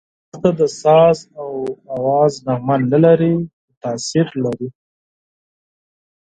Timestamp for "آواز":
1.97-2.33